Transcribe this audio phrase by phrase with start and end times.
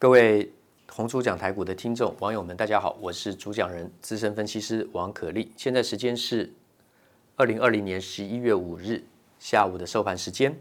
[0.00, 0.50] 各位
[0.90, 5.52] 红猪讲台股的听众网友们，大家好，我是主讲人资深分析师王可立。
[5.58, 6.50] 现在时间是
[7.36, 9.04] 二零二零年十一月五日
[9.38, 10.58] 下午的收盘时间。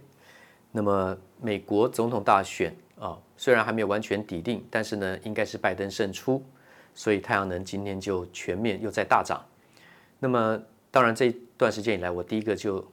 [0.73, 6.43] 那么美国总统大选啊，虽然还没有完全抵定，但是呢，应该是拜登胜出，
[6.93, 9.41] 所以太阳能今天就全面又在大涨。
[10.19, 10.61] 那么
[10.91, 12.85] 当然这段时间以来，我第一个就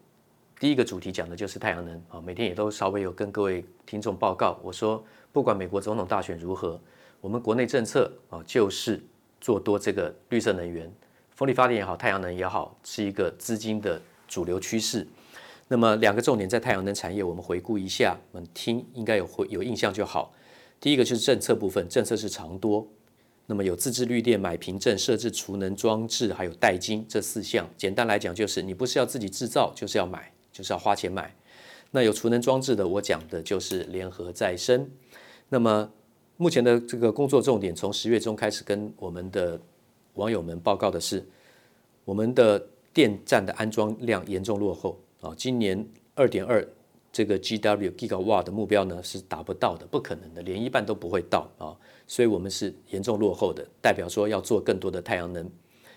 [0.59, 5.05] 第一个主题讲的就是太阳能啊，每天也都稍微有跟各位听众报告，我说。
[5.33, 6.81] 不管美国总统大选如何，
[7.21, 9.05] 我们国内政策啊，就是
[9.39, 10.91] 做多这个绿色能源，
[11.35, 15.07] 风力发电也好，太阳能也好，是一个资金的主流趋势。
[15.69, 20.33] 那么两个重点在太阳能产业，我们回顾一下，我们听应该有回有印象就好。
[20.81, 22.89] 第一个就是政策部分，政策是长多，
[23.45, 27.69] 那么有自制绿电买凭证、设置储能装置，还有代金这四项。
[27.77, 31.35] 简单来讲，就是你不是要自己制造，就是要买，就是要花钱买。
[31.91, 34.91] 那有储能装置的，我讲的就是联合再生。
[35.51, 35.91] 那么
[36.39, 39.61] 目前的这个工作重点，从十月中开始跟我们的
[40.15, 41.23] 网友们报告的是，
[42.07, 46.67] 我们的电站的安装量严重落后啊，今年二点二
[47.13, 55.49] 这个 GW Gigawatt 的目标呢是达不到的，不可能的，连一半都不会到啊，所以我们是严重落后的，代表说要做更多的太阳能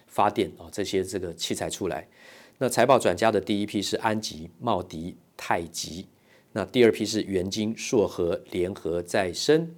[0.08, 2.08] 发电啊，这些这个器材出来。
[2.62, 6.06] 那财报转佳的第一批是安吉、茂迪、太极。
[6.52, 9.74] 那第二批是元金、硕和、联合再生。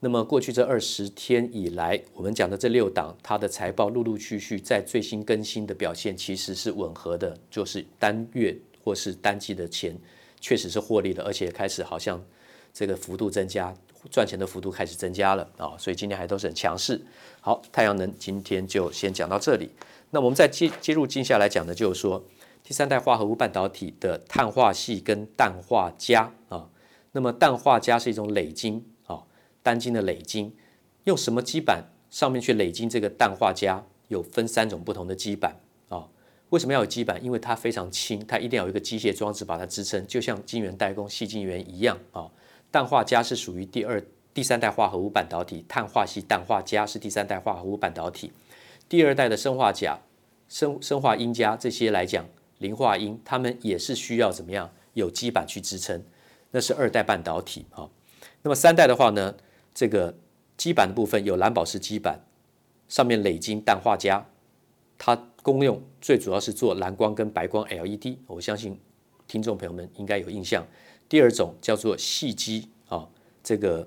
[0.00, 9.94] 那么过去这二十天以来，我们讲的这六档，它的财报陆陆续续在最新更新的表现其实是吻合的，就是单月或是单季的钱
[10.40, 12.24] 确实是获利的，而且开始好像
[12.72, 13.76] 这个幅度增加，
[14.10, 17.00] 赚钱的幅度开始增加了啊，所以今天还都是很强势。
[17.40, 19.70] 好，太阳能今天就先讲到这里。
[20.10, 22.24] 那我们再接接入接下来讲的就是说。
[22.64, 26.70] 第三代化合物半导体的碳化矽跟氮化镓啊，
[27.10, 29.24] 那么氮化镓是一种累晶啊，
[29.64, 30.54] 单晶的累晶，
[31.02, 33.82] 用什么基板上面去累晶这个氮化镓？
[34.06, 36.06] 有分三种不同的基板啊。
[36.50, 37.22] 为什么要有基板？
[37.22, 42.30] 因为它非常轻，它一定要有一个机械装置把它支撑，就像晶圆代工细晶圆一样啊。
[42.72, 44.02] 氮化镓是属于第二、
[44.34, 48.32] 第三代化合物半导体，碳化系、氮化镓是第三代化合物半导体，
[48.88, 50.00] 第二代的砷化钾、
[50.48, 52.26] 砷砷化銦镓这些来讲。
[52.58, 56.04] 磷化銦，它们也是需要怎么样有基板去支撑，
[56.52, 57.90] 那是二代半导体啊。
[58.42, 59.34] 那么三代的话呢，
[59.74, 60.16] 这个
[60.56, 62.20] 基板的部分有蓝宝石基板，
[62.88, 64.22] 上面磊晶氮化镓，
[64.96, 68.80] 它功用最主要是做蓝光跟白光 LED，我相信
[69.26, 70.64] 听众朋友们应该有印象。
[71.08, 73.08] 第二种叫做细基啊，
[73.42, 73.86] 这个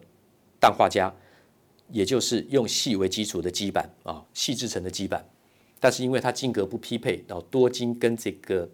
[0.60, 1.12] 氮化镓，
[1.90, 5.28] 也就是用细为基础的基板啊，细制成的基板。
[5.80, 8.68] 但是因为它晶格不匹配，然后多晶跟这个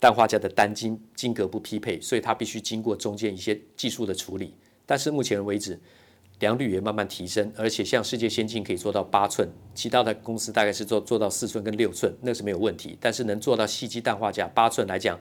[0.00, 4.54] 氮化镓的单晶晶格不匹配，所以它必须经过中间一些技术的处理。
[4.84, 5.78] 但是目前为止，
[6.40, 12.96] 良率也慢慢提升，而且像世界先进可以做到八寸，其他的公司大概是做做到四寸跟六寸，那是没有问题。
[13.00, 15.18] 但是能做到细基氮化镓八寸来讲，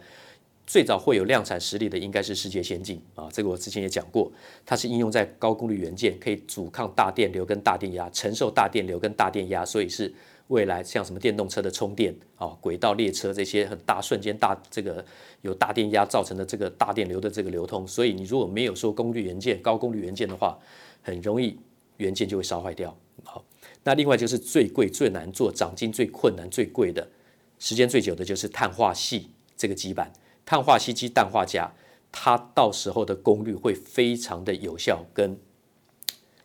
[0.67, 4.31] 最早会有量产实力的应该是世界先进啊，这个我之前也讲过，
[4.63, 10.13] 它是应用在高功率元件，可以阻抗大电流跟大电压，承受大电流跟大电压，所以是。
[10.49, 15.03] 未来像什么电动车的充电啊，轨道列车这些很大瞬间大这个
[15.41, 20.57] 有大电压造成的这个大电流的这个流通，所以你如果没有说功率元件、高功率元件的话，
[21.01, 21.59] 很容易
[21.97, 22.97] 元件就会烧坏掉。
[23.25, 23.43] 好，
[23.83, 27.05] 那另外就是最贵、最难做、长晶最困难、最贵的、
[27.59, 29.25] 时间最久的就是碳化矽
[29.57, 30.09] 这个基板，
[30.47, 31.69] 碳化矽基氮化镓，
[32.11, 35.37] 它到时候的功率会非常的有效跟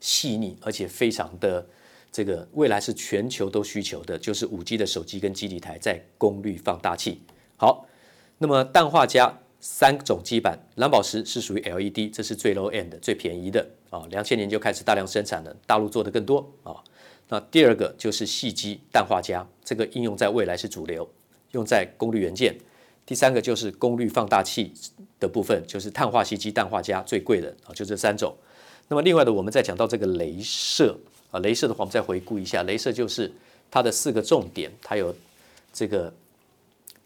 [0.00, 1.66] 细腻，而且非常的。
[2.10, 7.22] 这个未来是全球都需求的，就是五 G 的手机跟基地台在功率放大器。
[7.56, 7.86] 好，
[8.36, 14.06] 那么氮化镓三种基板，蓝宝石是属于 LED，这是最 low end 最便宜的啊。
[14.10, 16.76] 两千年就开始大量生产了，大陆做的更多啊。
[17.30, 21.08] 那第二个就是细基氮化镓，这个应用在未来是主流，
[21.52, 22.54] 用在功率元件。
[23.04, 24.72] 第三个就是功率放大器
[25.18, 28.34] 的部分，就是碳化硅基氮化镓最贵的啊，就这三种。
[28.88, 30.98] 那么另外的，我们再讲到这个镭射。
[31.30, 33.32] 啊，镭射的话，我们再回顾一下，镭射就是
[33.70, 35.14] 它的四个重点，它有
[35.72, 36.12] 这个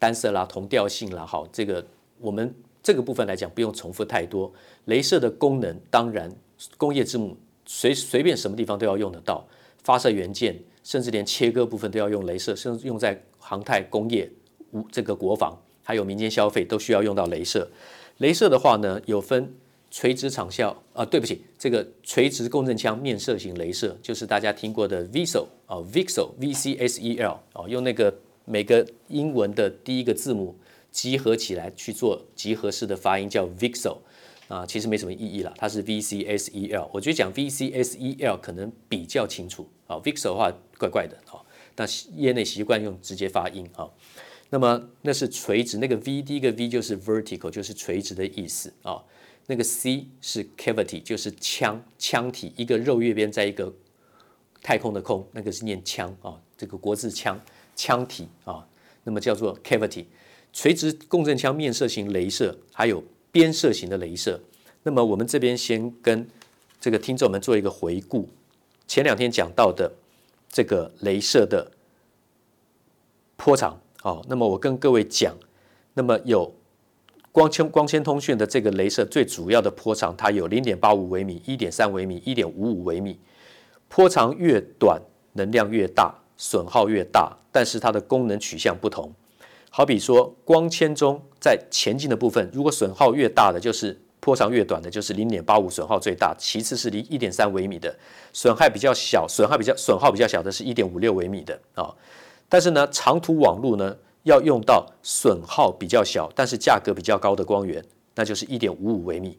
[0.01, 1.87] 单色啦、同调性啦，好，这个
[2.19, 4.53] 我们这个部分来讲不用重复太多。
[4.89, 6.29] 镭射的功能，当然
[6.77, 7.37] 工业之母，
[7.67, 9.47] 随随便什么地方都要用得到，
[9.85, 14.29] 发射元件，甚至连切割部分都要用镭射，甚至用在航太工业、
[14.73, 15.57] 无这个国防，
[15.87, 17.71] 还有民间消费都需要用到镭射。
[18.19, 19.55] 镭射的话呢，有分。
[19.89, 28.13] 垂直场效啊，对不起，这个垂直共振腔面射型镭射就是大家听过的 VCSEL 啊，VCSEL V C S E L 啊，用那个
[28.45, 30.55] 每个英文的第一个字母
[30.91, 33.97] 集合起来去做集合式的发音叫 VCSEL。
[34.49, 35.55] 啊，其实没什么意义了。
[35.57, 39.97] 它是 VCSEL，我觉得讲 VCSEL 可能比较清楚啊。
[39.97, 41.41] VCSEL 的话怪怪的啊，
[41.75, 43.89] 但业内习惯用直接发音啊。
[44.51, 49.03] 那么那是垂直，那个 V 第一个 V 就是 vertical，就是垂直的意思啊。
[49.47, 53.73] 那个 C 是 cavity，就是腔腔体，一个肉月边在一个
[54.63, 56.41] 太空的空，那个是念腔啊。
[56.57, 57.41] 这个国字腔
[57.75, 58.67] 腔体啊，
[59.05, 60.07] 那么叫做 cavity。
[60.53, 64.41] 垂直共振腔面射型镭射，还有边射型的镭射。
[64.85, 66.27] 那么我们这边先跟
[66.81, 68.29] 这个听众们做一个回顾，
[68.87, 69.93] 前两天讲到的
[70.49, 71.73] 这个镭射的
[73.37, 73.81] 波长。
[74.07, 75.35] 好，那么我跟各位讲，
[75.95, 76.55] 那么有
[77.33, 83.19] 光纤光纤通讯的这个镭射最主要的波长，它有零点八五微米、一点三微米、一点五五微米。
[83.89, 89.13] 波长越短，能量越大，损耗越大，但是它的功能取向不同。
[89.71, 97.93] 好比说，光纤中在前进的部分，如果损耗越大的，就是波长越短的，就是零点八五损耗最大，其次是离一点三微米的，
[98.33, 101.93] 损害比较小，损害比较损耗比较小的是一点五六微米的啊。
[102.49, 107.85] 但是呢，长途网路呢，要用到损耗比较小，但是价格比较高的光源，
[108.15, 109.37] 那就是一点五五微米。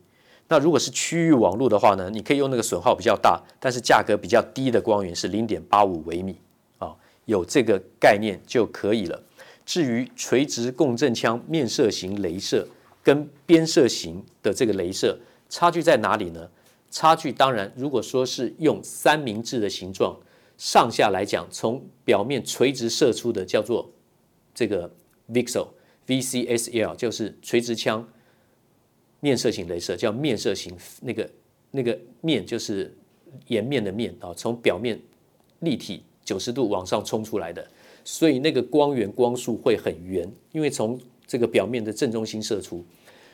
[0.49, 6.37] 那如果是区域网路的话呢，你可以用那个损耗比较大，但是价格比较低的光源是零点八五微米
[6.77, 6.95] 啊，
[7.25, 9.21] 有这个概念就可以了。
[9.65, 12.67] 至于垂直共振腔面射型雷射
[13.03, 15.17] 跟边射型的这个镭射
[15.49, 16.49] 差距在哪里呢？
[16.89, 20.17] 差距当然，如果说是用三明治的形状。
[20.57, 23.89] 上下来讲，从表面垂直射出的叫做
[24.53, 24.91] 这个
[25.31, 25.67] VCSEL
[26.07, 28.07] VCSEL 就是垂直腔
[29.19, 31.29] 面射型镭射，叫面射型那个
[31.71, 32.95] 那个面就是
[33.47, 34.99] 颜面的面啊，从表面
[35.59, 37.67] 立体九十度往上冲出来的，
[38.03, 42.83] 所以那个光源光束会很圆，因为从这个表面的正中心射出。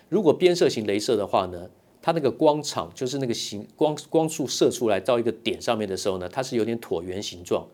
[0.09, 1.69] 如果边射型镭射的话呢，
[2.05, 7.65] 它那个光场就是那个形光光束射出来到一个点上面的时候呢，它是有点椭圆形状。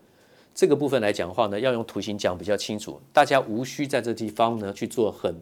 [0.54, 5.36] 这个部分来讲的话呢，要用图形讲比较清楚，大家无需在这地方呢去做很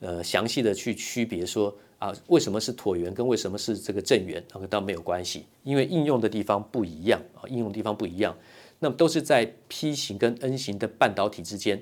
[0.00, 8.36] 呃详细的去区别说啊为什么是椭圆跟为什么是这个正圆，那个倒没有关系，因为应用的地方不一样啊，应用的地方不一样，
[8.80, 11.80] 那么都是在 P 型跟 N 型的半导体之间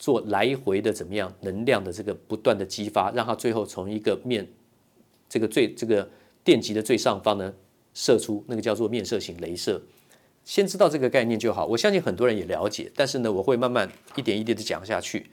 [0.00, 4.48] 做来回的怎么样能量的这个不断的激发，让它最后从一个面。
[5.28, 6.08] 这个最这个
[6.44, 7.54] 电极的最上方呢，
[7.94, 9.82] 射出那个叫做面射型镭射。
[10.44, 11.66] 先知道这个概念就好。
[11.66, 15.26] 我相信很多人也了解，但是呢，我会慢慢一点一点的讲下去。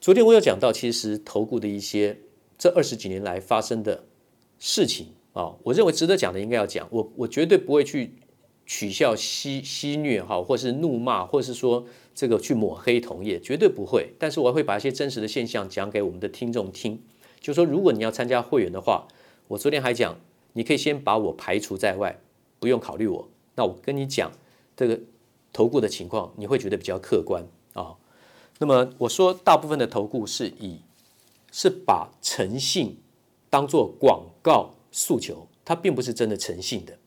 [0.00, 2.18] 昨天我有讲到，其实投顾的一些
[2.58, 4.04] 这二十几年来发生的
[4.58, 6.86] 事情啊，我认为值得讲的应该要讲。
[6.90, 8.12] 我我绝对不会去
[8.66, 14.10] 取笑戏戏虐哈，或是怒骂，或是说这个去抹黑同业，绝对不会。
[14.18, 17.00] 但是我会把一些真实的现象讲给我们的听众听。
[17.40, 19.06] 就说如果你要参加会员的话，
[19.48, 20.18] 我昨天还讲，
[20.52, 22.20] 你可以先把我排除在外，
[22.58, 23.28] 不用考虑我。
[23.54, 24.30] 那我跟你讲
[24.76, 25.00] 这个
[25.52, 27.96] 投顾的情况，你会觉得比较客观啊。
[28.58, 30.80] 那么我说，大部分的投顾是以
[31.50, 32.98] 是把诚信
[33.48, 36.98] 当做广告诉求，它并不是真的诚信的，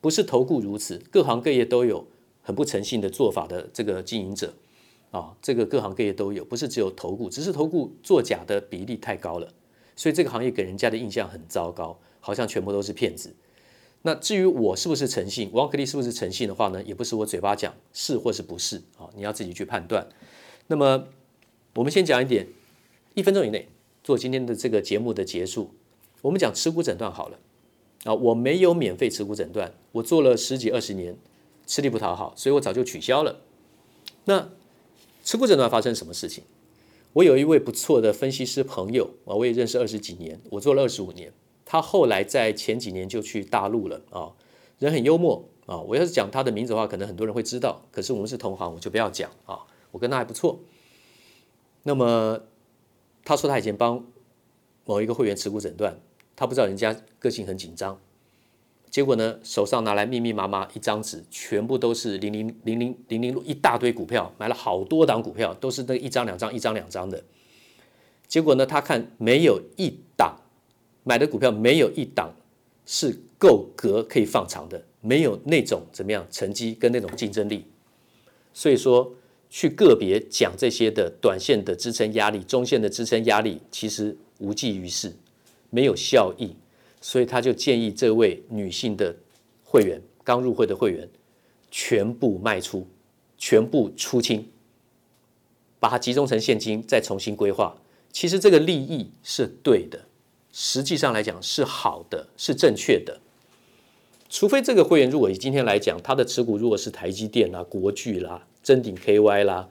[0.00, 2.06] 不是投顾如此，各行各业都有
[2.42, 4.54] 很不诚信的做法的这个经营者
[5.10, 9.52] 啊，这个各行各业都有，不是只有投顾，只是投顾作假的比例太高了。
[9.96, 13.34] 所以这个行业给人家的印象很糟糕，好像全部都是骗子。
[14.02, 16.82] 那至于我是不是诚信，王可立是不是诚信的话呢？
[16.82, 20.06] 也不是我嘴巴讲是或是不是啊，你要自己去判断。
[20.66, 21.06] 那么
[21.74, 22.46] 我们先讲一点，
[23.14, 23.68] 一分钟以内
[24.02, 25.70] 做今天的这个节目的结束。
[26.20, 27.38] 我们讲持股诊断好了
[28.04, 31.16] 啊，我没有免费持股诊断，我做了十几二十年，
[31.66, 33.40] 吃力不讨好，所以我早就取消了。
[34.26, 34.50] 那
[35.22, 36.44] 持股诊断发生什么事情？
[37.14, 41.32] 我有一位不错的分析师朋友啊，我也认识二十几年，我做了二十五年。
[41.64, 44.32] 他后来在前几年就去大陆了啊，
[44.78, 45.80] 人很幽默啊。
[45.80, 47.80] 我要是讲他的名字的话，可能很多人会知道。
[47.92, 49.60] 可是我们是同行，我就不要讲啊。
[49.92, 50.58] 我跟他还不错。
[51.84, 52.40] 那么
[53.24, 54.04] 他说他以前帮
[54.84, 56.00] 某一个会员持股诊断，
[56.34, 58.00] 他不知道人家个性很紧张。
[58.94, 67.20] 结果呢，手上拿来密密麻麻一张纸，全部都是零零零零零零一大堆股票，买了好多档股票，都是那一张两张一张两张的。
[68.28, 70.36] 结果呢，他看没有一档
[71.02, 72.32] 买的股票没有一档
[72.86, 77.66] 是够格可以放长的，没有那种怎么样成绩跟那种竞争力。
[78.52, 79.12] 所以说，
[79.50, 85.12] 去个别讲这些的短线的支撑压力、中线的支撑压力，其实无济于事，
[85.70, 86.54] 没有效益。
[87.04, 89.14] 所以他就建议这位女性的
[89.62, 91.06] 会员，刚入会的会员，
[91.70, 92.86] 全部卖出，
[93.36, 94.48] 全部出清，
[95.78, 97.76] 把它集中成现金，再重新规划。
[98.10, 100.06] 其实这个利益是对的，
[100.50, 103.20] 实际上来讲是好的，是正确的。
[104.30, 109.68] 除非这个会员如果以今天来讲，他的持股如果是台积电啦、国巨啦、臻鼎 KY 啦、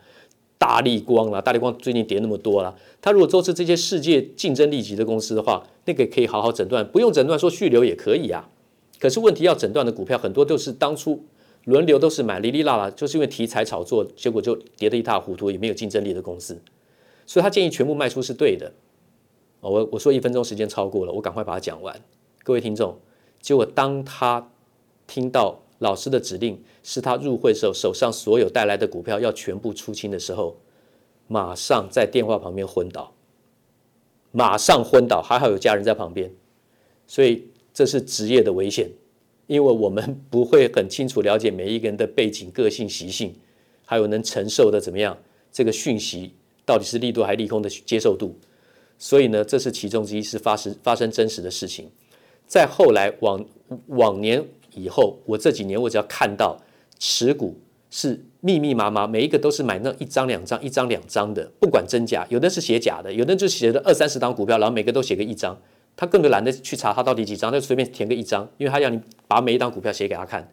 [0.63, 8.50] 大立光啦，大立光最近跌那么多啦，他如果都是这些世界竞争力级的公司的话，那个可以好好诊断，不用诊断说续留也可以啊。
[8.98, 11.25] 可是问题要诊断的股票很多都是当初
[11.65, 16.58] 轮流都是买哩哩啦啦，就是因为题材炒作，结果就跌得一塌糊涂，也没有竞争力的公司。
[17.25, 18.72] 所以他建议全部卖出是对的。
[19.60, 21.93] 我我说一分钟时间超过了，我赶快把它讲完。
[22.41, 22.98] 各位听众，
[23.41, 24.50] 结果当他
[25.08, 30.56] 听到老师的指令是他入会时候手上所有带来的股票要全部出清的时候，
[31.27, 33.13] 马上在电话旁边昏倒，
[34.32, 36.32] 马上昏倒，还好有家人在旁边。
[37.06, 38.89] 所以这是职业的危险，
[39.48, 43.36] 因为我们不会很清楚了解每一个人的背景、个性、习性，
[43.86, 45.18] 还有能承受的怎么样
[45.51, 46.34] 这个讯息。
[46.65, 48.34] 到底是利多还是利空的接受度？
[48.98, 51.92] 所以呢，这是其中之一，是发生发生真实的事情。
[52.48, 53.46] 在后来往
[53.88, 54.42] 往年
[54.75, 56.60] 以后，我这几年我只要看到
[57.00, 65.60] 持股是密密麻麻，每一个都是买那一张两张、一张两张的，不管真假，有的是写假的，有的就写的二三十张股票，然后每个都写个一张，
[65.96, 70.51] 他根本懒得去查他到底几张，他就随便填个一张，因为他要你把每一张股票写给他看，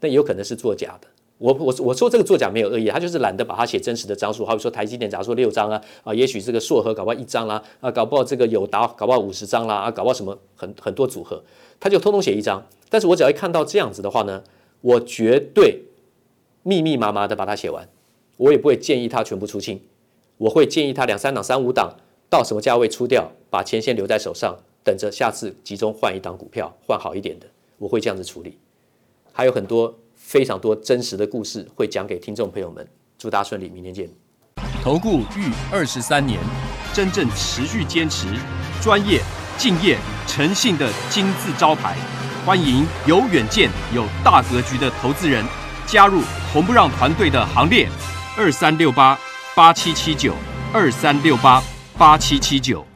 [0.00, 1.08] 那有可能是作假的。
[1.40, 11.42] 我我我说这个作假没有恶意，他就是懒得把它写真实的张数，好比说台积电，假如说六张啊啊，也许这个硕和搞不好一张啦啊，搞不好这个友达搞不好五十张啦啊，搞不好什么很很多组合，
[11.80, 12.62] 他就通通写一张。
[12.90, 14.44] 但是我只要一看到这样子的话呢，
[14.82, 15.84] 我绝对
[16.62, 17.88] 密密麻麻的把它写完，
[18.36, 19.80] 我也不会建议他全部出清，
[20.36, 21.96] 我会建议他两三档、三五档
[22.28, 27.46] 到什么价位出掉，把钱先留在手上，等着下次集中换一档股票，换好一点的，
[27.78, 28.58] 我会这样子处理。
[29.32, 29.94] 还有很多。
[30.30, 34.08] 非常多真实的故事会讲给听众朋友们，祝大家顺利，明天见。
[34.80, 36.38] 投顾逾二十三年，
[36.92, 38.28] 真正持续坚持、
[38.80, 39.20] 专业、
[39.58, 41.96] 敬业、诚信的金字招牌，
[42.46, 45.44] 欢迎有远见、有大格局的投资人
[45.84, 46.22] 加入
[46.52, 47.88] 红不让团队的行列。
[48.36, 49.18] 二三六八
[49.56, 50.32] 八七七九，
[50.72, 51.60] 二三六八
[51.98, 52.86] 八七七九。